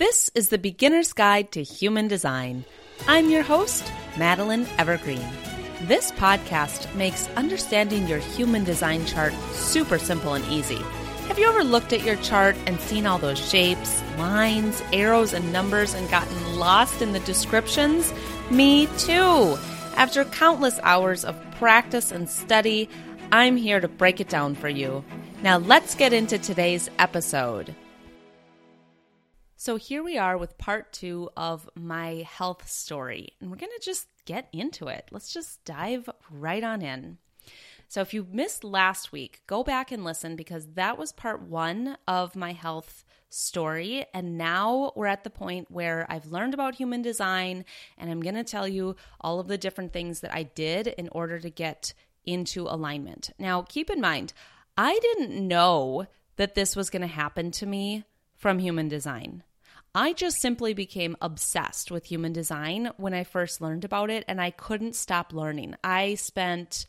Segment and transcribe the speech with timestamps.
[0.00, 2.64] This is the Beginner's Guide to Human Design.
[3.06, 5.28] I'm your host, Madeline Evergreen.
[5.82, 10.78] This podcast makes understanding your human design chart super simple and easy.
[11.28, 15.52] Have you ever looked at your chart and seen all those shapes, lines, arrows, and
[15.52, 18.10] numbers and gotten lost in the descriptions?
[18.50, 19.58] Me too.
[19.96, 22.88] After countless hours of practice and study,
[23.32, 25.04] I'm here to break it down for you.
[25.42, 27.76] Now, let's get into today's episode.
[29.60, 33.84] So here we are with part two of my health story, and we're going to
[33.84, 35.08] just get into it.
[35.10, 37.18] Let's just dive right on in.
[37.86, 41.98] So if you missed last week, go back and listen because that was part one
[42.08, 44.06] of my health story.
[44.14, 47.66] And now we're at the point where I've learned about human design,
[47.98, 51.10] and I'm going to tell you all of the different things that I did in
[51.12, 51.92] order to get
[52.24, 53.28] into alignment.
[53.38, 54.32] Now, keep in mind,
[54.78, 56.06] I didn't know
[56.36, 58.04] that this was going to happen to me
[58.38, 59.42] from human design.
[59.94, 64.40] I just simply became obsessed with human design when I first learned about it, and
[64.40, 65.74] I couldn't stop learning.
[65.82, 66.86] I spent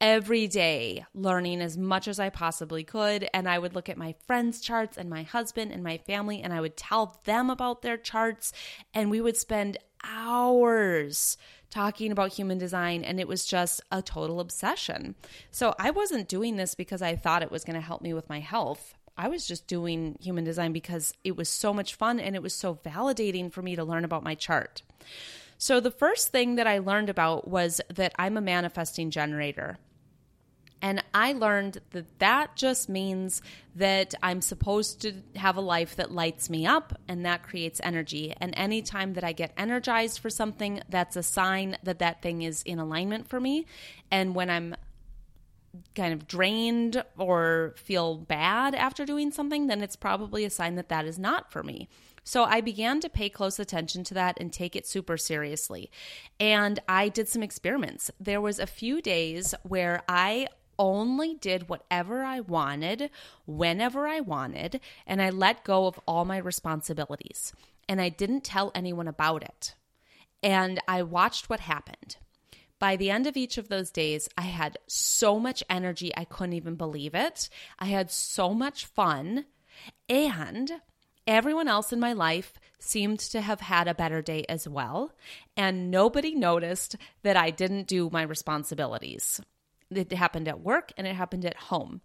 [0.00, 3.28] every day learning as much as I possibly could.
[3.34, 6.52] And I would look at my friends' charts and my husband and my family, and
[6.52, 8.52] I would tell them about their charts.
[8.94, 11.36] And we would spend hours
[11.70, 15.14] talking about human design, and it was just a total obsession.
[15.50, 18.28] So I wasn't doing this because I thought it was going to help me with
[18.28, 18.94] my health.
[19.18, 22.54] I was just doing human design because it was so much fun and it was
[22.54, 24.82] so validating for me to learn about my chart.
[25.58, 29.78] So, the first thing that I learned about was that I'm a manifesting generator.
[30.80, 33.42] And I learned that that just means
[33.74, 38.32] that I'm supposed to have a life that lights me up and that creates energy.
[38.40, 42.62] And anytime that I get energized for something, that's a sign that that thing is
[42.62, 43.66] in alignment for me.
[44.12, 44.76] And when I'm
[45.94, 50.88] kind of drained or feel bad after doing something, then it's probably a sign that
[50.88, 51.88] that is not for me.
[52.24, 55.90] So I began to pay close attention to that and take it super seriously.
[56.38, 58.10] And I did some experiments.
[58.20, 60.48] There was a few days where I
[60.78, 63.10] only did whatever I wanted,
[63.46, 67.52] whenever I wanted, and I let go of all my responsibilities.
[67.88, 69.74] And I didn't tell anyone about it.
[70.42, 72.16] And I watched what happened.
[72.78, 76.52] By the end of each of those days, I had so much energy, I couldn't
[76.52, 77.48] even believe it.
[77.78, 79.46] I had so much fun.
[80.08, 80.70] And
[81.26, 85.12] everyone else in my life seemed to have had a better day as well.
[85.56, 89.40] And nobody noticed that I didn't do my responsibilities.
[89.90, 92.00] It happened at work and it happened at home.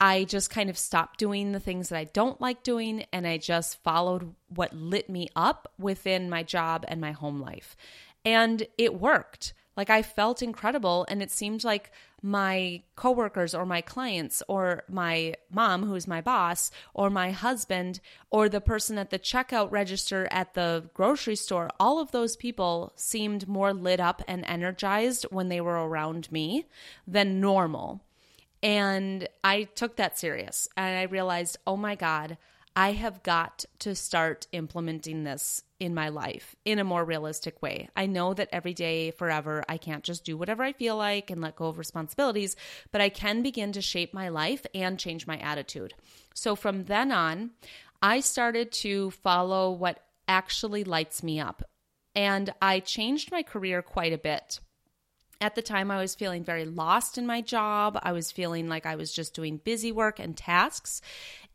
[0.00, 3.38] I just kind of stopped doing the things that I don't like doing and I
[3.38, 7.76] just followed what lit me up within my job and my home life.
[8.24, 9.54] And it worked.
[9.76, 11.90] Like I felt incredible and it seemed like
[12.22, 18.48] my coworkers or my clients or my mom who's my boss or my husband or
[18.48, 23.48] the person at the checkout register at the grocery store all of those people seemed
[23.48, 26.66] more lit up and energized when they were around me
[27.06, 28.00] than normal.
[28.62, 32.38] And I took that serious and I realized, "Oh my god,
[32.76, 37.88] I have got to start implementing this in my life in a more realistic way.
[37.94, 41.40] I know that every day, forever, I can't just do whatever I feel like and
[41.40, 42.56] let go of responsibilities,
[42.90, 45.94] but I can begin to shape my life and change my attitude.
[46.34, 47.50] So from then on,
[48.02, 51.62] I started to follow what actually lights me up.
[52.16, 54.58] And I changed my career quite a bit.
[55.40, 57.98] At the time, I was feeling very lost in my job.
[58.02, 61.02] I was feeling like I was just doing busy work and tasks.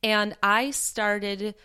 [0.04, 1.56] And I started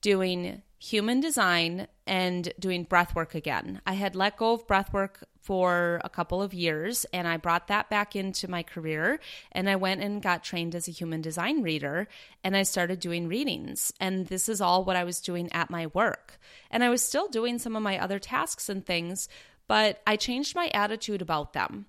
[0.00, 3.80] doing human design and doing breath work again.
[3.86, 7.68] I had let go of breath work for a couple of years and I brought
[7.68, 9.20] that back into my career
[9.52, 12.08] and I went and got trained as a human design reader
[12.44, 15.86] and I started doing readings and this is all what I was doing at my
[15.88, 16.38] work.
[16.70, 19.28] And I was still doing some of my other tasks and things,
[19.66, 21.86] but I changed my attitude about them.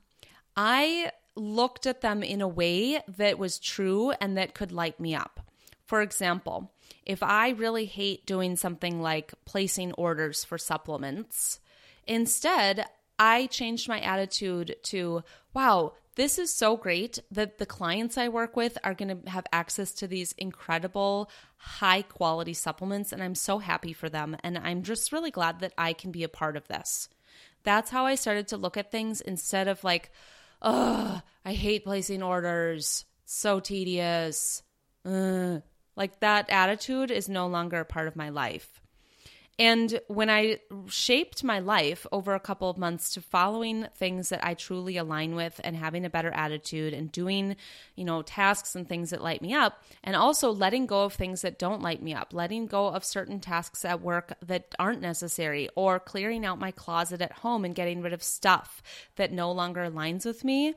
[0.55, 5.13] I looked at them in a way that was true and that could light me
[5.13, 5.46] up.
[5.87, 6.73] For example,
[7.05, 11.59] if I really hate doing something like placing orders for supplements,
[12.05, 12.85] instead,
[13.17, 15.23] I changed my attitude to,
[15.53, 19.45] wow, this is so great that the clients I work with are going to have
[19.53, 23.13] access to these incredible, high quality supplements.
[23.13, 24.35] And I'm so happy for them.
[24.43, 27.07] And I'm just really glad that I can be a part of this.
[27.63, 30.11] That's how I started to look at things instead of like,
[30.61, 33.05] oh, I hate placing orders.
[33.25, 34.63] so tedious.
[35.05, 35.61] Ugh.
[35.97, 38.79] Like that attitude is no longer a part of my life.
[39.59, 44.45] And when I shaped my life over a couple of months to following things that
[44.45, 47.55] I truly align with and having a better attitude and doing,
[47.95, 51.41] you know, tasks and things that light me up, and also letting go of things
[51.41, 55.69] that don't light me up, letting go of certain tasks at work that aren't necessary,
[55.75, 58.83] or clearing out my closet at home and getting rid of stuff
[59.15, 60.75] that no longer aligns with me,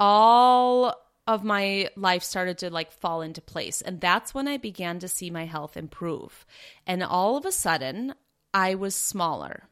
[0.00, 0.96] all
[1.34, 3.80] of my life started to like fall into place.
[3.80, 6.44] And that's when I began to see my health improve.
[6.86, 8.14] And all of a sudden,
[8.52, 9.68] I was smaller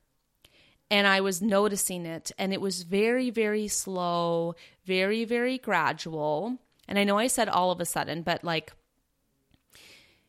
[0.91, 2.31] and I was noticing it.
[2.39, 6.59] And it was very, very slow, very, very gradual.
[6.87, 8.73] And I know I said all of a sudden, but like,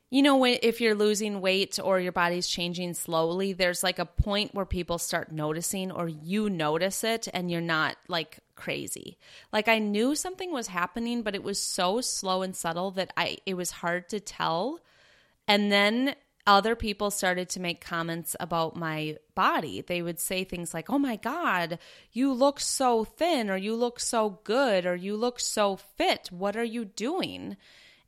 [0.10, 4.56] you know, if you're losing weight or your body's changing slowly, there's like a point
[4.56, 9.18] where people start noticing or you notice it and you're not like crazy.
[9.54, 13.38] Like I knew something was happening, but it was so slow and subtle that I
[13.46, 14.80] it was hard to tell.
[15.48, 16.16] And then
[16.46, 19.82] other people started to make comments about my body.
[19.82, 21.80] They would say things like, "Oh my god,
[22.12, 26.30] you look so thin or you look so good or you look so fit.
[26.32, 27.56] What are you doing?"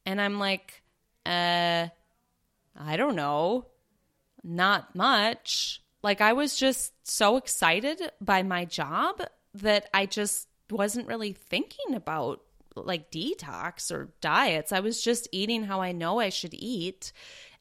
[0.06, 0.84] And I'm like,
[1.26, 1.88] "Uh,
[2.76, 3.68] I don't know.
[4.44, 9.22] Not much." Like I was just so excited by my job
[9.54, 12.42] that I just wasn't really thinking about
[12.76, 14.72] like detox or diets.
[14.72, 17.12] I was just eating how I know I should eat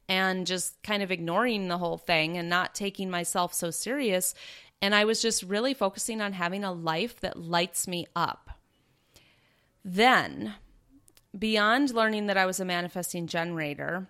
[0.08, 4.34] and just kind of ignoring the whole thing and not taking myself so serious.
[4.82, 8.50] And I was just really focusing on having a life that lights me up.
[9.84, 10.54] Then,
[11.36, 14.08] beyond learning that I was a manifesting generator,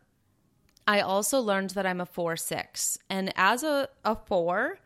[0.87, 2.99] I also learned that I'm a 4 6.
[3.09, 4.79] And as a, a 4,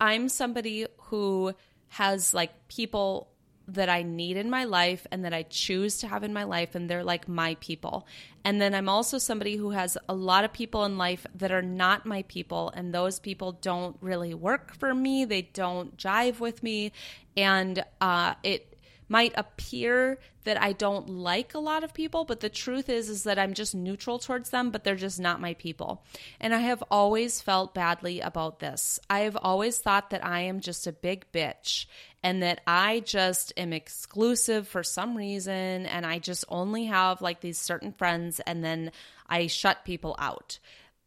[0.00, 1.54] I'm somebody who
[1.88, 3.28] has like people
[3.68, 6.74] that I need in my life and that I choose to have in my life,
[6.74, 8.06] and they're like my people.
[8.42, 11.62] And then I'm also somebody who has a lot of people in life that are
[11.62, 15.26] not my people, and those people don't really work for me.
[15.26, 16.92] They don't jive with me,
[17.36, 18.77] and uh, it
[19.08, 23.24] might appear that I don't like a lot of people, but the truth is is
[23.24, 26.02] that I'm just neutral towards them, but they're just not my people.
[26.40, 28.98] And I have always felt badly about this.
[29.10, 31.86] I have always thought that I am just a big bitch
[32.22, 37.40] and that I just am exclusive for some reason and I just only have like
[37.40, 38.90] these certain friends and then
[39.28, 40.58] I shut people out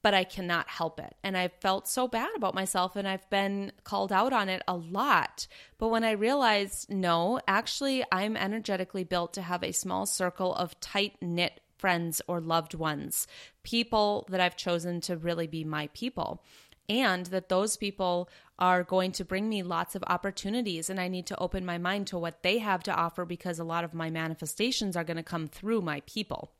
[0.01, 1.15] but I cannot help it.
[1.23, 4.75] And I've felt so bad about myself and I've been called out on it a
[4.75, 5.47] lot.
[5.77, 10.79] But when I realized, no, actually, I'm energetically built to have a small circle of
[10.79, 13.27] tight knit friends or loved ones,
[13.63, 16.43] people that I've chosen to really be my people.
[16.89, 21.25] And that those people are going to bring me lots of opportunities, and I need
[21.27, 24.09] to open my mind to what they have to offer because a lot of my
[24.09, 26.51] manifestations are going to come through my people.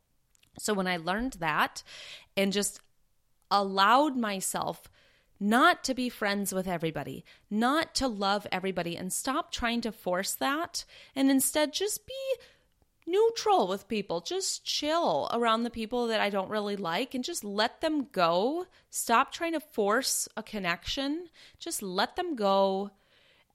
[0.58, 1.82] So when I learned that
[2.36, 2.80] and just
[3.52, 4.88] allowed myself
[5.38, 10.34] not to be friends with everybody, not to love everybody, and stop trying to force
[10.34, 10.84] that
[11.16, 12.14] and instead just be
[13.06, 14.20] neutral with people.
[14.20, 18.66] Just chill around the people that I don't really like and just let them go.
[18.90, 21.26] Stop trying to force a connection.
[21.58, 22.92] Just let them go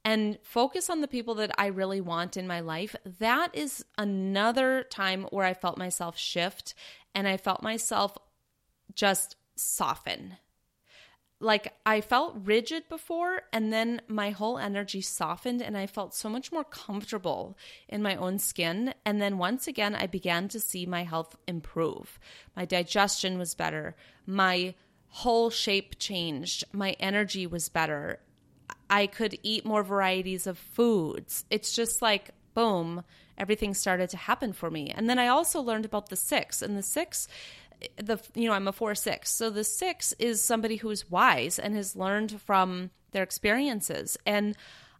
[0.03, 2.95] and focus on the people that I really want in my life.
[3.19, 6.73] That is another time where I felt myself shift
[7.15, 8.17] and I felt myself
[8.93, 10.37] just soften.
[11.39, 16.29] Like I felt rigid before, and then my whole energy softened, and I felt so
[16.29, 17.55] much more comfortable
[17.87, 18.95] in my own skin.
[19.05, 22.19] And then once again, I began to see my health improve.
[22.55, 23.95] My digestion was better,
[24.25, 24.73] my
[25.09, 28.19] whole shape changed, my energy was better.
[28.89, 31.45] I could eat more varieties of foods.
[31.49, 33.03] It's just like, boom,
[33.37, 34.89] everything started to happen for me.
[34.89, 37.27] And then I also learned about the six, and the six
[37.97, 39.29] the you know I'm a 4 6.
[39.29, 44.55] So the 6 is somebody who's wise and has learned from their experiences and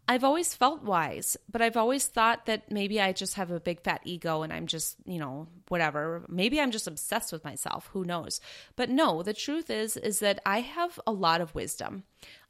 [0.10, 3.82] I've always felt wise, but I've always thought that maybe I just have a big
[3.82, 6.24] fat ego and I'm just, you know, whatever.
[6.30, 8.40] Maybe I'm just obsessed with myself, who knows.
[8.78, 12.04] But no, the truth is is that I have a lot of wisdom.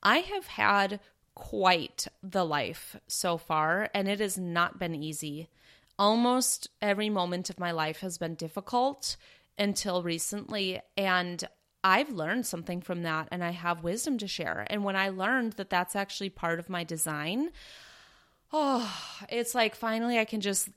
[0.04, 1.00] I have had
[1.34, 5.50] quite the life so far and it has not been easy.
[5.98, 9.18] Almost every moment of my life has been difficult
[9.58, 10.82] until recently.
[10.96, 11.44] And
[11.84, 14.66] I've learned something from that and I have wisdom to share.
[14.70, 17.52] And when I learned that that's actually part of my design,
[18.52, 18.92] oh,
[19.30, 20.70] it's like finally I can just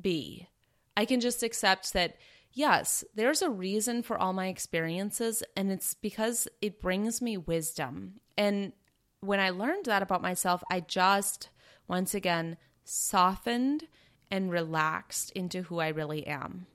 [0.00, 0.48] be.
[0.96, 2.16] I can just accept that,
[2.52, 8.20] yes, there's a reason for all my experiences, and it's because it brings me wisdom.
[8.36, 8.72] And
[9.20, 11.48] when I learned that about myself, I just,
[11.88, 13.88] once again, softened
[14.30, 16.66] and relaxed into who I really am.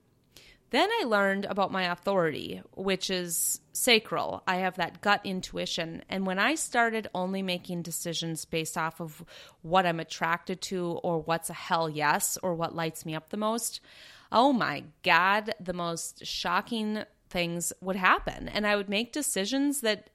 [0.70, 4.42] Then I learned about my authority, which is sacral.
[4.46, 6.02] I have that gut intuition.
[6.08, 9.24] And when I started only making decisions based off of
[9.62, 13.36] what I'm attracted to or what's a hell yes or what lights me up the
[13.36, 13.80] most,
[14.30, 18.48] oh my God, the most shocking things would happen.
[18.48, 20.10] And I would make decisions that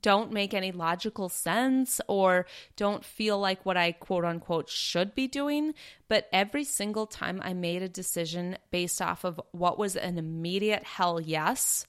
[0.00, 2.46] don't make any logical sense or
[2.76, 5.74] don't feel like what I quote unquote should be doing.
[6.08, 10.84] But every single time I made a decision based off of what was an immediate
[10.84, 11.86] hell yes,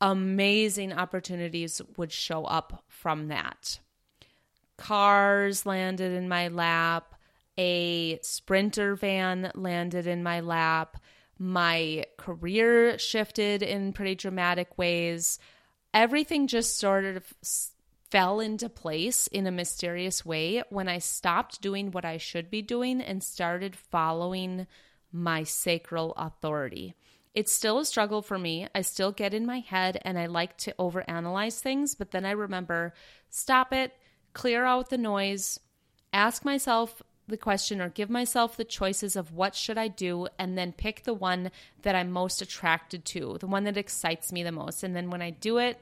[0.00, 3.80] amazing opportunities would show up from that.
[4.76, 7.14] Cars landed in my lap,
[7.58, 10.96] a sprinter van landed in my lap.
[11.38, 15.38] My career shifted in pretty dramatic ways
[15.94, 17.24] everything just sort of
[18.10, 22.60] fell into place in a mysterious way when I stopped doing what I should be
[22.60, 24.66] doing and started following
[25.10, 26.94] my sacral authority.
[27.34, 28.68] It's still a struggle for me.
[28.74, 32.32] I still get in my head and I like to overanalyze things, but then I
[32.32, 32.92] remember
[33.30, 33.94] stop it,
[34.34, 35.58] clear out the noise,
[36.12, 40.56] ask myself the question or give myself the choices of what should I do and
[40.56, 41.50] then pick the one
[41.82, 44.84] that I'm most attracted to, the one that excites me the most.
[44.84, 45.80] And then when I do it,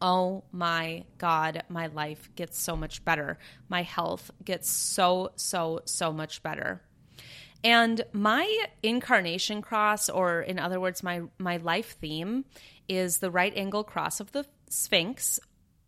[0.00, 3.38] oh my God, my life gets so much better.
[3.68, 6.82] My health gets so, so, so much better.
[7.64, 12.44] And my incarnation cross, or in other words, my, my life theme,
[12.88, 15.38] is the right angle cross of the Sphinx.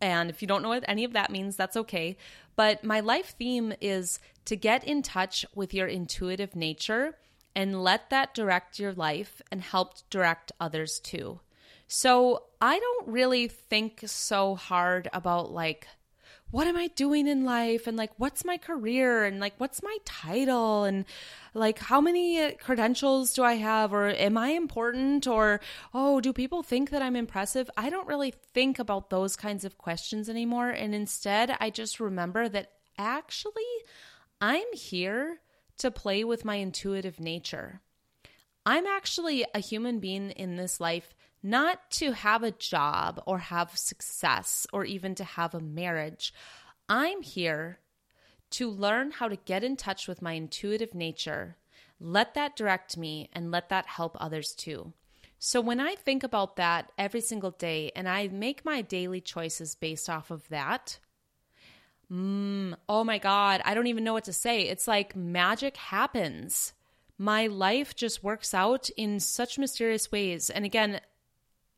[0.01, 2.17] And if you don't know what any of that means, that's okay.
[2.55, 7.17] But my life theme is to get in touch with your intuitive nature
[7.55, 11.39] and let that direct your life and help direct others too.
[11.87, 15.87] So I don't really think so hard about like,
[16.51, 17.87] what am I doing in life?
[17.87, 19.25] And like, what's my career?
[19.25, 20.83] And like, what's my title?
[20.83, 21.05] And
[21.53, 23.93] like, how many uh, credentials do I have?
[23.93, 25.27] Or am I important?
[25.27, 25.59] Or,
[25.93, 27.69] oh, do people think that I'm impressive?
[27.75, 30.69] I don't really think about those kinds of questions anymore.
[30.69, 33.63] And instead, I just remember that actually,
[34.39, 35.39] I'm here
[35.77, 37.81] to play with my intuitive nature.
[38.65, 41.13] I'm actually a human being in this life
[41.45, 46.33] not to have a job or have success or even to have a marriage.
[46.89, 47.77] I'm here
[48.49, 51.55] to learn how to get in touch with my intuitive nature,
[51.99, 54.93] let that direct me, and let that help others too.
[55.37, 59.75] So, when I think about that every single day and I make my daily choices
[59.75, 60.97] based off of that,
[62.11, 64.61] mm, oh my God, I don't even know what to say.
[64.61, 66.73] It's like magic happens.
[67.19, 70.49] My life just works out in such mysterious ways.
[70.49, 71.01] And again,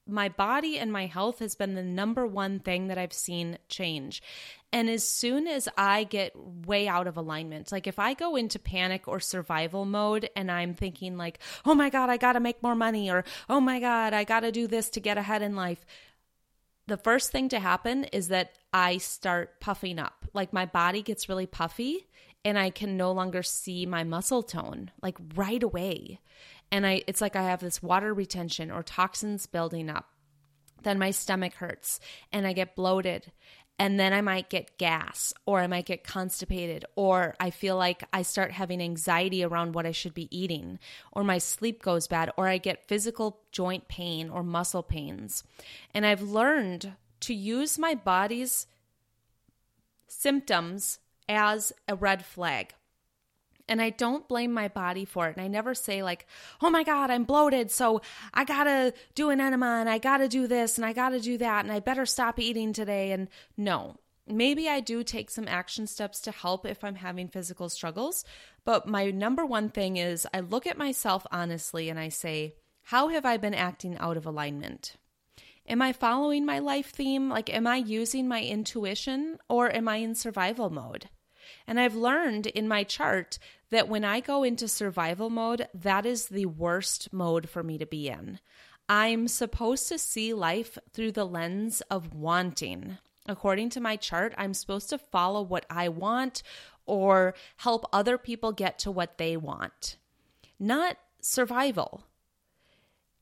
[0.07, 4.21] my body and my health has been the number one thing that I've seen change.
[4.73, 8.59] And as soon as I get way out of alignment, like if I go into
[8.59, 12.61] panic or survival mode and I'm thinking, like, oh my God, I got to make
[12.61, 15.55] more money, or oh my God, I got to do this to get ahead in
[15.55, 15.85] life,
[16.87, 20.25] the first thing to happen is that I start puffing up.
[20.33, 22.07] Like my body gets really puffy
[22.45, 26.19] and I can no longer see my muscle tone, like right away
[26.71, 30.09] and I it's like I have this water retention or toxins building up.
[30.83, 31.99] Then my stomach hurts
[32.31, 33.31] and I get bloated
[33.79, 38.03] and then I might get gas or I might get constipated or I feel like
[38.11, 40.79] I start having anxiety around what I should be eating
[41.11, 45.43] or my sleep goes bad or I get physical joint pain or muscle pains.
[45.93, 48.67] And I've learned to use my body's
[50.07, 52.73] symptoms as a red flag.
[53.69, 55.35] And I don't blame my body for it.
[55.35, 56.25] And I never say, like,
[56.61, 57.69] oh my God, I'm bloated.
[57.69, 58.01] So
[58.33, 61.09] I got to do an enema and I got to do this and I got
[61.09, 63.11] to do that and I better stop eating today.
[63.11, 67.69] And no, maybe I do take some action steps to help if I'm having physical
[67.69, 68.23] struggles.
[68.63, 73.09] But my number one thing is I look at myself honestly and I say, how
[73.09, 74.95] have I been acting out of alignment?
[75.67, 77.29] Am I following my life theme?
[77.29, 81.09] Like, am I using my intuition or am I in survival mode?
[81.67, 86.27] And I've learned in my chart that when I go into survival mode, that is
[86.27, 88.39] the worst mode for me to be in.
[88.89, 92.97] I'm supposed to see life through the lens of wanting.
[93.27, 96.43] According to my chart, I'm supposed to follow what I want
[96.85, 99.97] or help other people get to what they want,
[100.57, 102.05] not survival.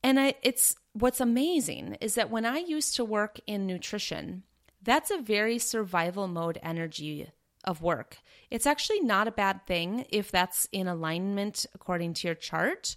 [0.04, 4.44] And I, it's what's amazing is that when I used to work in nutrition,
[4.80, 7.30] that's a very survival mode energy
[7.66, 8.18] of work.
[8.50, 12.96] It's actually not a bad thing if that's in alignment according to your chart.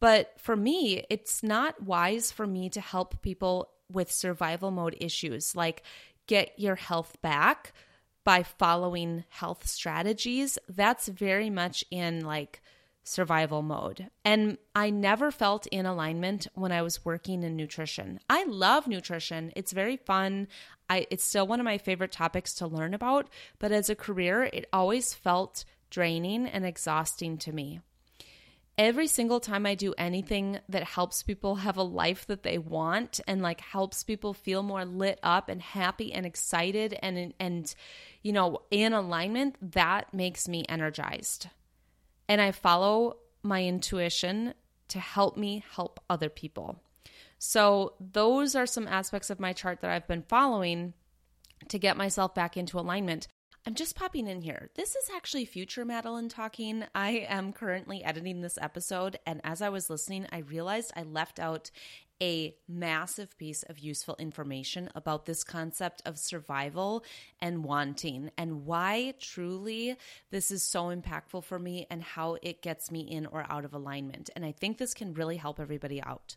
[0.00, 5.54] But for me, it's not wise for me to help people with survival mode issues
[5.54, 5.82] like
[6.26, 7.72] get your health back
[8.24, 10.58] by following health strategies.
[10.68, 12.60] That's very much in like
[13.06, 14.10] survival mode.
[14.24, 18.18] And I never felt in alignment when I was working in nutrition.
[18.28, 19.52] I love nutrition.
[19.54, 20.48] It's very fun.
[20.90, 24.44] I it's still one of my favorite topics to learn about, but as a career,
[24.44, 27.80] it always felt draining and exhausting to me.
[28.78, 33.20] Every single time I do anything that helps people have a life that they want
[33.26, 37.74] and like helps people feel more lit up and happy and excited and and
[38.22, 41.46] you know, in alignment, that makes me energized
[42.28, 44.54] and I follow my intuition
[44.88, 46.80] to help me help other people.
[47.38, 50.94] So, those are some aspects of my chart that I've been following
[51.68, 53.28] to get myself back into alignment.
[53.66, 54.70] I'm just popping in here.
[54.76, 56.84] This is actually future Madeline talking.
[56.94, 61.40] I am currently editing this episode, and as I was listening, I realized I left
[61.40, 61.70] out
[62.22, 67.04] a massive piece of useful information about this concept of survival
[67.40, 69.96] and wanting and why truly
[70.30, 73.74] this is so impactful for me and how it gets me in or out of
[73.74, 74.30] alignment.
[74.34, 76.36] And I think this can really help everybody out.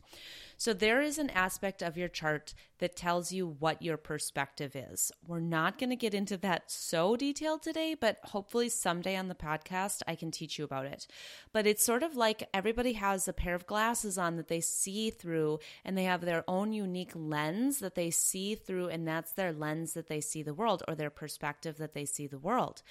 [0.59, 5.09] So, there is an aspect of your chart that tells you what your perspective is.
[5.25, 9.36] We're not going to get into that so detailed today, but hopefully someday on the
[9.36, 11.07] podcast I can teach you about it.
[11.53, 15.12] But it's sort of like everybody has a pair of glasses on that they see
[15.12, 19.53] through, and they have their own unique lens that they see through, and that's their
[19.53, 22.81] lens that they see the world or their perspective that they see the world.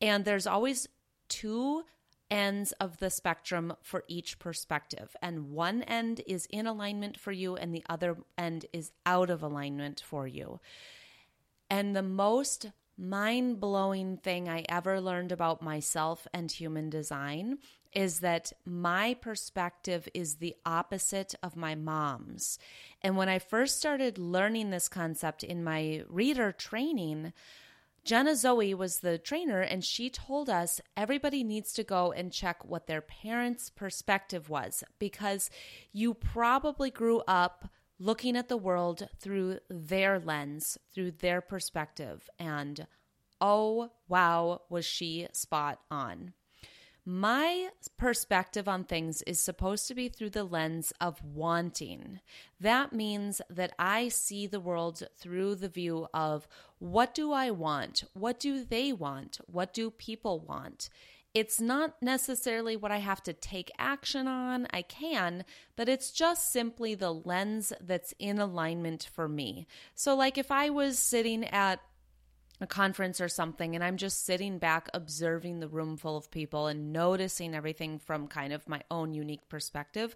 [0.00, 0.88] And there's always
[1.28, 1.84] two
[2.30, 5.14] ends of the spectrum for each perspective.
[5.20, 9.42] And one end is in alignment for you, and the other end is out of
[9.42, 10.58] alignment for you.
[11.68, 17.58] And the most mind blowing thing I ever learned about myself and human design
[17.92, 22.58] is that my perspective is the opposite of my mom's.
[23.02, 27.32] And when I first started learning this concept in my reader training,
[28.04, 32.64] Jenna Zoe was the trainer, and she told us everybody needs to go and check
[32.64, 35.50] what their parents' perspective was because
[35.92, 37.68] you probably grew up
[38.02, 42.28] looking at the world through their lens, through their perspective.
[42.36, 42.86] And
[43.40, 46.32] oh, wow, was she spot on.
[47.04, 52.20] My perspective on things is supposed to be through the lens of wanting.
[52.60, 56.46] That means that I see the world through the view of
[56.78, 58.04] what do I want?
[58.14, 59.40] What do they want?
[59.46, 60.88] What do people want?
[61.34, 64.66] It's not necessarily what I have to take action on.
[64.70, 65.44] I can,
[65.76, 69.66] but it's just simply the lens that's in alignment for me.
[69.94, 71.80] So, like if I was sitting at
[72.60, 76.66] a conference or something and I'm just sitting back observing the room full of people
[76.68, 80.14] and noticing everything from kind of my own unique perspective,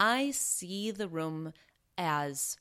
[0.00, 1.52] I see the room
[1.98, 2.56] as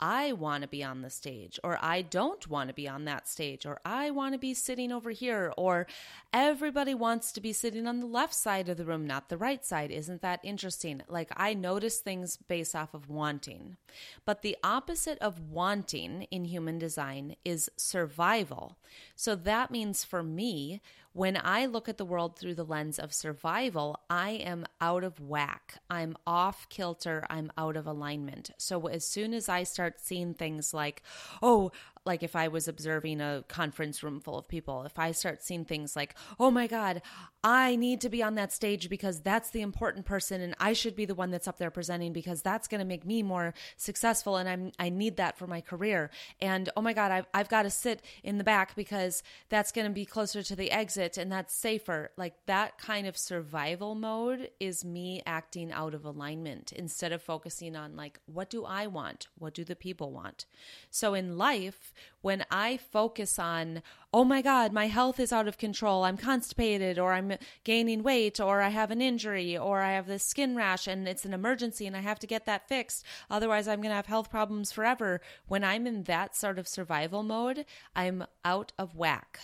[0.00, 3.28] I want to be on the stage, or I don't want to be on that
[3.28, 5.86] stage, or I want to be sitting over here, or
[6.32, 9.64] everybody wants to be sitting on the left side of the room, not the right
[9.64, 9.90] side.
[9.90, 11.02] Isn't that interesting?
[11.08, 13.76] Like, I notice things based off of wanting.
[14.24, 18.78] But the opposite of wanting in human design is survival.
[19.14, 20.80] So that means for me,
[21.12, 25.18] when I look at the world through the lens of survival, I am out of
[25.20, 25.78] whack.
[25.90, 27.26] I'm off kilter.
[27.28, 28.50] I'm out of alignment.
[28.58, 31.02] So as soon as I start seeing things like,
[31.42, 31.72] oh,
[32.10, 35.64] like if I was observing a conference room full of people, if I start seeing
[35.64, 37.02] things like, oh my God,
[37.44, 40.96] I need to be on that stage because that's the important person and I should
[40.96, 44.38] be the one that's up there presenting because that's going to make me more successful
[44.38, 46.10] and I'm I need that for my career.
[46.40, 49.86] And oh my God, I've, I've got to sit in the back because that's going
[49.86, 52.10] to be closer to the exit and that's safer.
[52.16, 57.76] Like that kind of survival mode is me acting out of alignment instead of focusing
[57.76, 59.28] on like, what do I want?
[59.38, 60.46] What do the people want?
[60.90, 63.82] So in life, when I focus on,
[64.12, 67.34] oh my God, my health is out of control, I'm constipated, or I'm
[67.64, 71.24] gaining weight, or I have an injury, or I have this skin rash and it's
[71.24, 73.04] an emergency and I have to get that fixed.
[73.30, 75.20] Otherwise, I'm going to have health problems forever.
[75.46, 77.64] When I'm in that sort of survival mode,
[77.96, 79.40] I'm out of whack.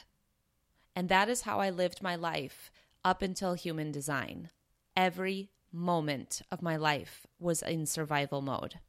[0.95, 2.71] And that is how I lived my life
[3.05, 4.51] up until human design.
[4.97, 8.81] Every moment of my life was in survival mode.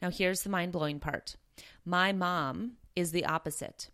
[0.00, 1.36] Now, here's the mind blowing part
[1.84, 3.90] my mom is the opposite.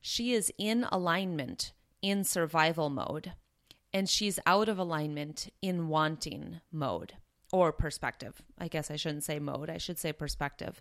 [0.00, 3.32] She is in alignment in survival mode,
[3.92, 7.14] and she's out of alignment in wanting mode
[7.52, 8.42] or perspective.
[8.58, 10.80] I guess I shouldn't say mode, I should say perspective.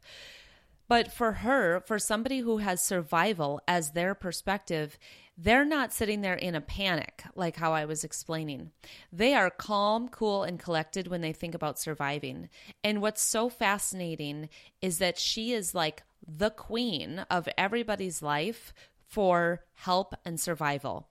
[0.88, 4.98] But for her, for somebody who has survival as their perspective,
[5.38, 8.72] they're not sitting there in a panic like how I was explaining.
[9.12, 12.50] They are calm, cool, and collected when they think about surviving.
[12.84, 14.50] And what's so fascinating
[14.82, 18.74] is that she is like the queen of everybody's life
[19.08, 21.10] for help and survival.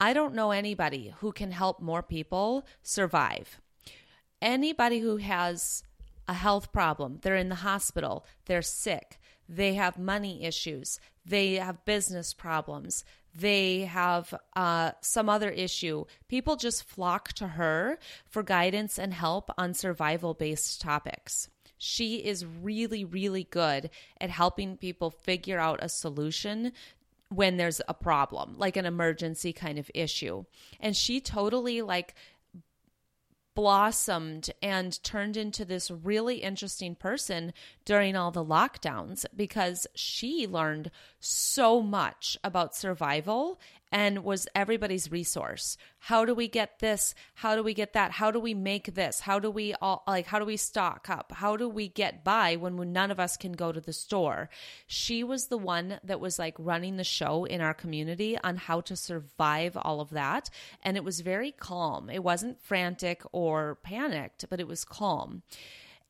[0.00, 3.60] I don't know anybody who can help more people survive.
[4.42, 5.82] Anybody who has
[6.28, 11.84] a health problem, they're in the hospital, they're sick, they have money issues, they have
[11.84, 16.04] business problems, they have uh, some other issue.
[16.28, 21.48] People just flock to her for guidance and help on survival based topics.
[21.78, 26.72] She is really, really good at helping people figure out a solution
[27.28, 30.44] when there's a problem, like an emergency kind of issue.
[30.80, 32.14] And she totally like
[33.56, 37.52] blossomed and turned into this really interesting person
[37.84, 43.58] during all the lockdowns because she learned so much about survival
[43.92, 45.76] and was everybody's resource.
[45.98, 47.14] How do we get this?
[47.34, 48.12] How do we get that?
[48.12, 49.20] How do we make this?
[49.20, 51.32] How do we all like how do we stock up?
[51.36, 54.48] How do we get by when none of us can go to the store?
[54.86, 58.80] She was the one that was like running the show in our community on how
[58.82, 60.50] to survive all of that
[60.82, 62.10] and it was very calm.
[62.10, 65.42] It wasn't frantic or panicked, but it was calm.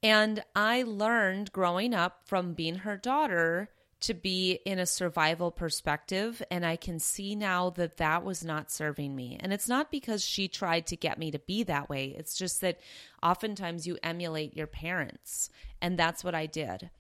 [0.03, 3.71] And I learned growing up from being her daughter
[4.07, 6.41] to be in a survival perspective.
[6.51, 9.37] And I can see now that that was not serving me.
[9.41, 12.61] And it's not because she tried to get me to be that way, it's just
[12.61, 12.79] that
[13.23, 15.51] oftentimes you emulate your parents.
[15.83, 16.91] And that's what I did.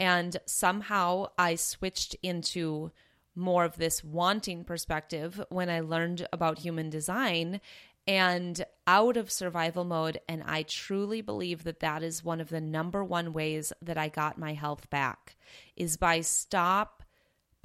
[0.00, 2.90] And somehow I switched into
[3.36, 7.60] more of this wanting perspective when I learned about human design
[8.08, 10.20] and out of survival mode.
[10.28, 14.08] And I truly believe that that is one of the number one ways that I
[14.08, 15.36] got my health back
[15.76, 17.02] is by stop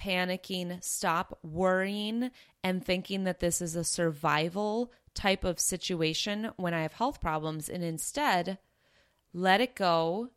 [0.02, 2.32] panicking, stop worrying
[2.64, 7.70] and thinking that this is a survival type of situation when I have health problems
[7.70, 8.58] and instead
[9.34, 10.30] let it go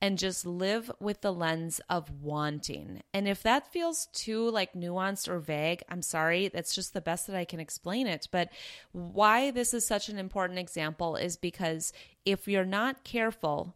[0.00, 3.02] and just live with the lens of wanting.
[3.12, 7.26] And if that feels too like nuanced or vague, I'm sorry, that's just the best
[7.26, 8.28] that I can explain it.
[8.30, 8.50] But
[8.92, 11.92] why this is such an important example is because
[12.24, 13.74] if you're not careful,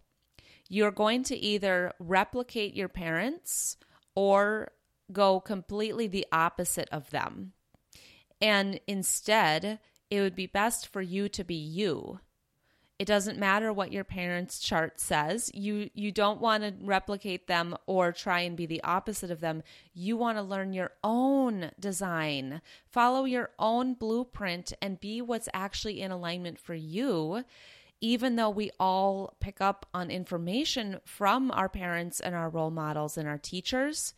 [0.72, 3.76] you're going to either replicate your parents
[4.14, 4.72] or
[5.12, 7.52] go completely the opposite of them.
[8.40, 9.80] And instead,
[10.10, 12.20] it would be best for you to be you
[13.02, 15.50] it doesn't matter what your parents' chart says.
[15.52, 19.64] You you don't want to replicate them or try and be the opposite of them.
[19.92, 22.62] You want to learn your own design.
[22.86, 27.42] Follow your own blueprint and be what's actually in alignment for you.
[28.02, 33.16] Even though we all pick up on information from our parents and our role models
[33.16, 34.12] and our teachers,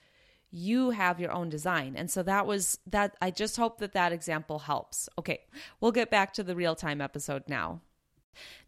[0.51, 1.95] you have your own design.
[1.97, 3.17] And so that was that.
[3.21, 5.09] I just hope that that example helps.
[5.19, 5.41] Okay,
[5.81, 7.81] we'll get back to the real time episode now.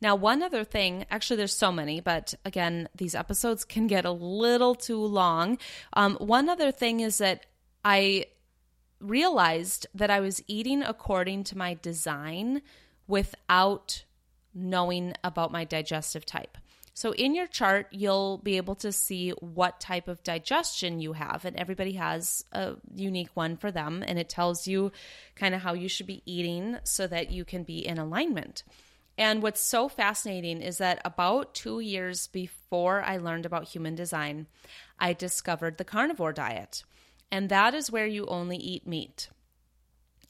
[0.01, 4.13] Now, one other thing, actually, there's so many, but again, these episodes can get a
[4.13, 5.59] little too long.
[5.93, 7.47] Um, one other thing is that
[7.85, 8.27] I
[9.01, 12.63] realized that I was eating according to my design
[13.07, 14.05] without
[14.57, 16.59] knowing about my digestive type.
[16.95, 21.45] So, in your chart, you'll be able to see what type of digestion you have,
[21.45, 24.93] and everybody has a unique one for them, and it tells you
[25.35, 28.63] kind of how you should be eating so that you can be in alignment.
[29.19, 34.47] And what's so fascinating is that about two years before I learned about human design,
[34.99, 36.85] I discovered the carnivore diet.
[37.31, 39.29] And that is where you only eat meat.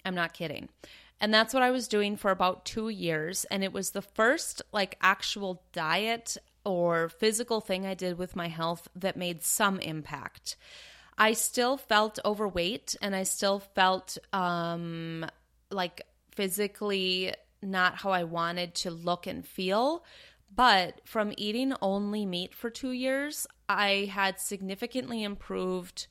[0.04, 0.68] I'm not kidding.
[1.20, 3.44] And that's what I was doing for about two years.
[3.50, 8.48] And it was the first, like, actual diet or physical thing I did with my
[8.48, 10.57] health that made some impact.
[11.16, 15.24] I still felt overweight and I still felt um,
[15.70, 16.02] like
[16.33, 20.05] physically not how I wanted to look and feel.
[20.55, 26.07] But from eating only meat for two years, I had significantly improved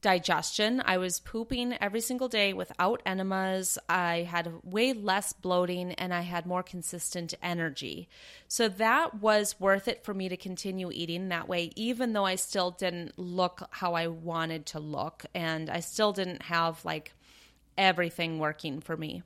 [0.00, 0.82] digestion.
[0.84, 3.78] I was pooping every single day without enemas.
[3.88, 8.08] I had way less bloating and I had more consistent energy.
[8.46, 12.36] So that was worth it for me to continue eating that way, even though I
[12.36, 17.12] still didn't look how I wanted to look and I still didn't have like
[17.76, 19.22] everything working for me.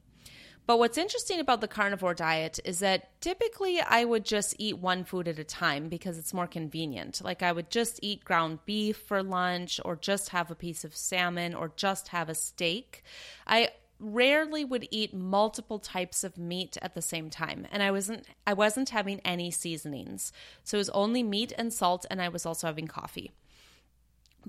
[0.65, 5.05] But what's interesting about the carnivore diet is that typically I would just eat one
[5.05, 7.21] food at a time because it's more convenient.
[7.23, 10.97] Like I would just eat ground beef for lunch or just have a piece of
[10.97, 13.03] salmon or just have a steak.
[13.47, 18.27] I rarely would eat multiple types of meat at the same time and I wasn't
[18.47, 20.33] I wasn't having any seasonings.
[20.63, 23.33] So it was only meat and salt and I was also having coffee.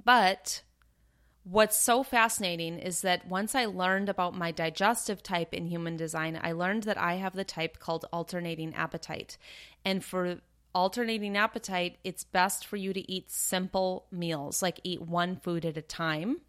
[0.03, 0.61] But
[1.43, 6.39] What's so fascinating is that once I learned about my digestive type in human design,
[6.41, 9.37] I learned that I have the type called alternating appetite.
[9.83, 10.39] And for
[10.73, 15.75] alternating appetite, it's best for you to eat simple meals, like eat one food at
[15.75, 16.41] a time.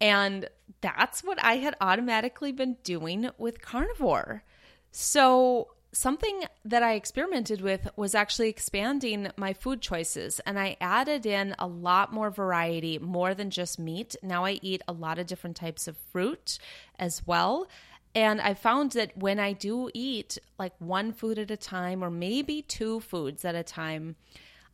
[0.00, 0.48] And
[0.80, 4.44] that's what I had automatically been doing with carnivore.
[4.92, 10.40] So something that I experimented with was actually expanding my food choices.
[10.40, 14.16] And I added in a lot more variety, more than just meat.
[14.22, 16.58] Now I eat a lot of different types of fruit
[16.98, 17.68] as well.
[18.14, 22.10] And I found that when I do eat like one food at a time or
[22.10, 24.16] maybe two foods at a time,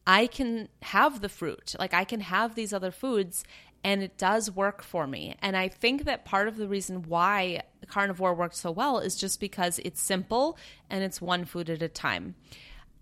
[0.06, 1.74] I can have the fruit.
[1.78, 3.44] Like I can have these other foods
[3.84, 5.36] and it does work for me.
[5.40, 9.40] And I think that part of the reason why carnivore works so well is just
[9.40, 10.56] because it's simple
[10.90, 12.34] and it's one food at a time.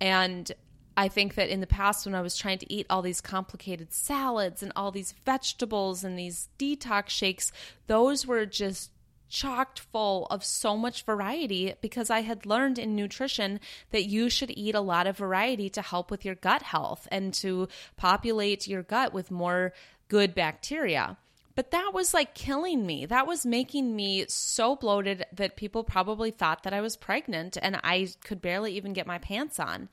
[0.01, 0.53] And
[0.97, 3.93] I think that in the past, when I was trying to eat all these complicated
[3.93, 7.53] salads and all these vegetables and these detox shakes,
[7.87, 8.91] those were just
[9.29, 14.53] chocked full of so much variety because I had learned in nutrition that you should
[14.57, 18.83] eat a lot of variety to help with your gut health and to populate your
[18.83, 19.73] gut with more
[20.09, 21.19] good bacteria.
[21.57, 23.07] But that was like killing me.
[23.07, 27.81] That was making me so bloated that people probably thought that I was pregnant and
[27.83, 29.89] I could barely even get my pants on.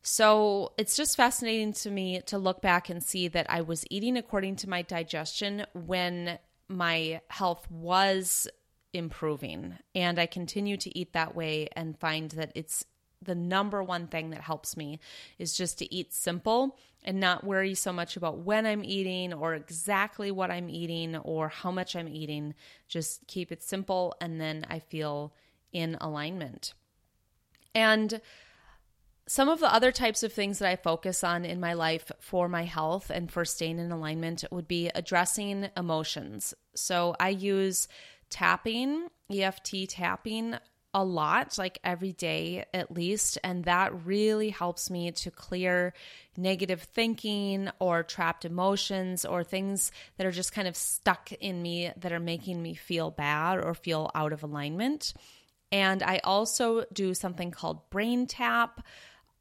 [0.00, 4.16] So it's just fascinating to me to look back and see that I was eating
[4.16, 8.46] according to my digestion when my health was
[8.92, 9.74] improving.
[9.96, 12.84] And I continue to eat that way and find that it's
[13.22, 15.00] the number one thing that helps me
[15.38, 19.54] is just to eat simple and not worry so much about when I'm eating or
[19.54, 22.54] exactly what I'm eating or how much I'm eating.
[22.88, 25.32] Just keep it simple and then I feel
[25.72, 26.74] in alignment.
[27.74, 28.20] And
[29.28, 32.48] some of the other types of things that I focus on in my life for
[32.48, 36.54] my health and for staying in alignment would be addressing emotions.
[36.74, 37.88] So I use
[38.30, 40.56] tapping, EFT tapping
[40.96, 43.36] a lot, like every day at least.
[43.44, 45.92] And that really helps me to clear
[46.38, 51.92] negative thinking or trapped emotions or things that are just kind of stuck in me
[51.98, 55.12] that are making me feel bad or feel out of alignment.
[55.70, 58.82] And I also do something called Brain Tap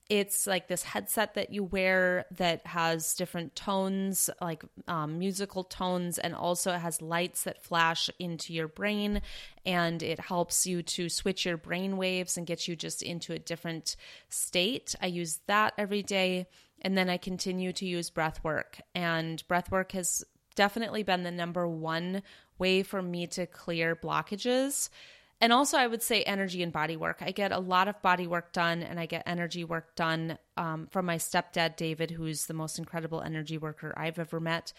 [0.10, 6.20] it's like this headset that you wear that has different tones, like um, musical tones,
[6.20, 9.22] and also it has lights that flash into your brain.
[9.66, 13.40] And it helps you to switch your brain waves and get you just into a
[13.40, 13.96] different
[14.30, 14.94] state.
[15.02, 16.48] I use that every day.
[16.82, 18.80] And then I continue to use breath work.
[18.94, 22.22] And breath work has definitely been the number one
[22.60, 24.90] way for me to clear blockages
[25.42, 27.18] and also, I would say energy and body work.
[27.22, 30.88] I get a lot of body work done and I get energy work done um,
[30.90, 34.72] from my stepdad, David, who's the most incredible energy worker I've ever met.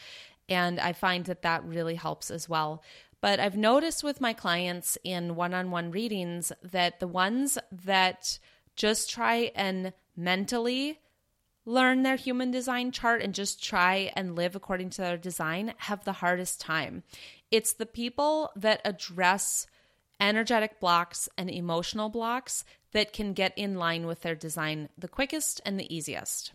[0.49, 2.83] And I find that that really helps as well.
[3.21, 8.39] But I've noticed with my clients in one on one readings that the ones that
[8.77, 11.01] just try and mentally
[11.67, 16.05] learn their human design chart and just try and live according to their design have
[16.05, 17.03] the hardest time.
[17.51, 19.67] It's the people that address
[20.21, 25.61] energetic blocks and emotional blocks that can get in line with their design the quickest
[25.65, 26.53] and the easiest.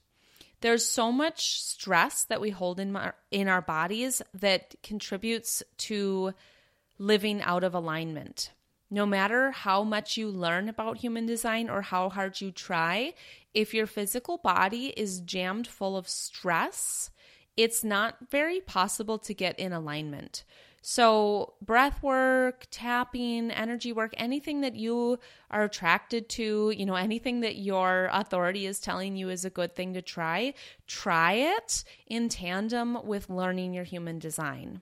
[0.61, 6.33] There's so much stress that we hold in our, in our bodies that contributes to
[6.99, 8.51] living out of alignment.
[8.89, 13.13] No matter how much you learn about human design or how hard you try,
[13.53, 17.09] if your physical body is jammed full of stress,
[17.57, 20.43] it's not very possible to get in alignment.
[20.83, 25.19] So, breath work, tapping, energy work, anything that you
[25.51, 29.75] are attracted to, you know, anything that your authority is telling you is a good
[29.75, 30.55] thing to try,
[30.87, 34.81] try it in tandem with learning your human design.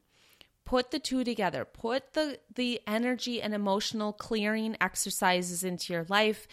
[0.63, 1.65] Put the two together.
[1.65, 6.47] Put the the energy and emotional clearing exercises into your life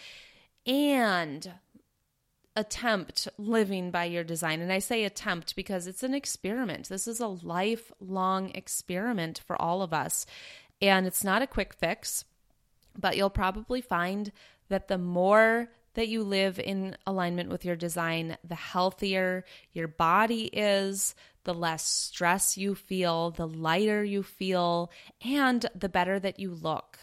[0.65, 1.53] and
[2.57, 4.61] attempt living by your design.
[4.61, 6.89] And I say attempt because it's an experiment.
[6.89, 10.25] This is a lifelong experiment for all of us.
[10.81, 12.25] And it's not a quick fix,
[12.97, 14.31] but you'll probably find
[14.69, 20.45] that the more that you live in alignment with your design, the healthier your body
[20.45, 24.91] is, the less stress you feel, the lighter you feel,
[25.23, 26.97] and the better that you look.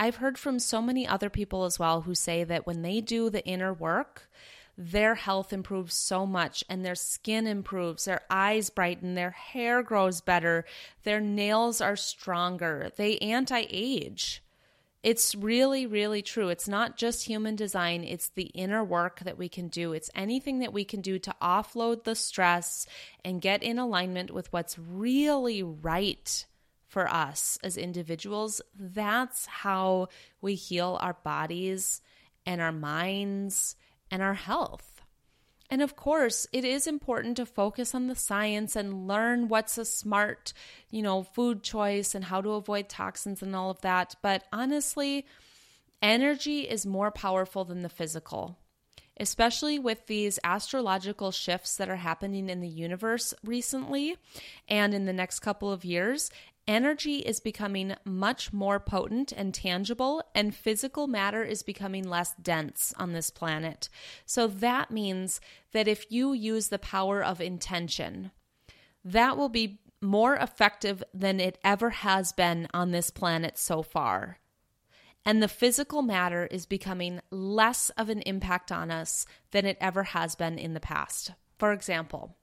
[0.00, 3.30] I've heard from so many other people as well who say that when they do
[3.30, 4.28] the inner work,
[4.80, 10.20] their health improves so much and their skin improves, their eyes brighten, their hair grows
[10.20, 10.64] better,
[11.02, 14.40] their nails are stronger, they anti age.
[15.02, 16.48] It's really, really true.
[16.48, 19.92] It's not just human design, it's the inner work that we can do.
[19.92, 22.86] It's anything that we can do to offload the stress
[23.24, 26.46] and get in alignment with what's really right
[26.86, 28.60] for us as individuals.
[28.78, 30.08] That's how
[30.40, 32.00] we heal our bodies
[32.46, 33.74] and our minds
[34.10, 35.00] and our health.
[35.70, 39.84] And of course, it is important to focus on the science and learn what's a
[39.84, 40.54] smart,
[40.90, 44.16] you know, food choice and how to avoid toxins and all of that.
[44.22, 45.26] But honestly,
[46.00, 48.56] energy is more powerful than the physical
[49.20, 54.16] especially with these astrological shifts that are happening in the universe recently
[54.68, 56.30] and in the next couple of years.
[56.68, 62.92] Energy is becoming much more potent and tangible, and physical matter is becoming less dense
[62.98, 63.88] on this planet.
[64.26, 65.40] So that means
[65.72, 68.32] that if you use the power of intention,
[69.02, 74.38] that will be more effective than it ever has been on this planet so far.
[75.24, 80.02] And the physical matter is becoming less of an impact on us than it ever
[80.02, 81.32] has been in the past.
[81.58, 82.36] For example,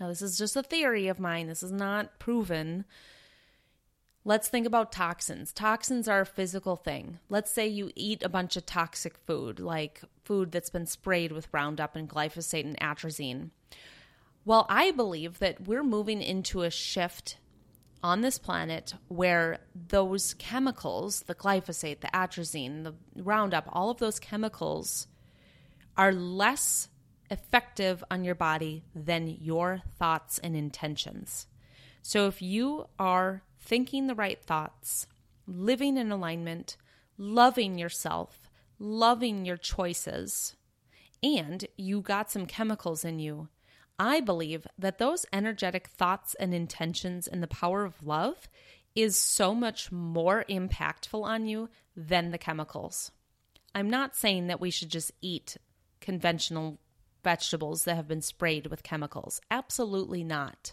[0.00, 2.84] now this is just a theory of mine, this is not proven.
[4.26, 5.52] Let's think about toxins.
[5.52, 7.20] Toxins are a physical thing.
[7.28, 11.46] Let's say you eat a bunch of toxic food, like food that's been sprayed with
[11.52, 13.50] Roundup and glyphosate and atrazine.
[14.44, 17.36] Well, I believe that we're moving into a shift
[18.02, 24.18] on this planet where those chemicals, the glyphosate, the atrazine, the Roundup, all of those
[24.18, 25.06] chemicals
[25.96, 26.88] are less
[27.30, 31.46] effective on your body than your thoughts and intentions.
[32.02, 35.06] So if you are thinking the right thoughts,
[35.46, 36.78] living in alignment,
[37.18, 38.48] loving yourself,
[38.78, 40.56] loving your choices,
[41.22, 43.48] and you got some chemicals in you
[43.98, 48.48] I believe that those energetic thoughts and intentions and the power of love
[48.94, 53.10] is so much more impactful on you than the chemicals.
[53.74, 55.56] I'm not saying that we should just eat
[56.00, 56.78] conventional
[57.24, 59.40] vegetables that have been sprayed with chemicals.
[59.50, 60.72] Absolutely not.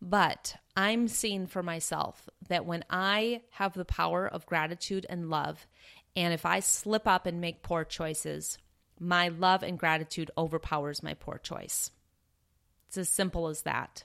[0.00, 5.66] But I'm seeing for myself that when I have the power of gratitude and love,
[6.14, 8.58] and if I slip up and make poor choices,
[9.00, 11.90] my love and gratitude overpowers my poor choice.
[12.88, 14.04] It's as simple as that.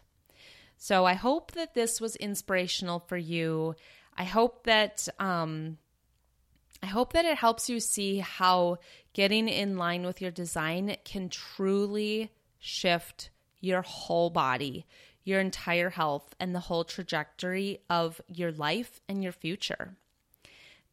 [0.77, 3.75] So I hope that this was inspirational for you.
[4.17, 5.77] I hope that um,
[6.81, 8.79] I hope that it helps you see how
[9.13, 13.29] getting in line with your design can truly shift
[13.61, 14.85] your whole body,
[15.23, 19.95] your entire health, and the whole trajectory of your life and your future.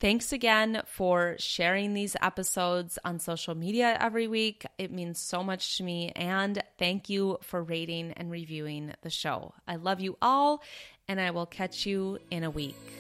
[0.01, 4.65] Thanks again for sharing these episodes on social media every week.
[4.79, 6.11] It means so much to me.
[6.17, 9.53] And thank you for rating and reviewing the show.
[9.69, 10.63] I love you all,
[11.07, 13.00] and I will catch you in a week.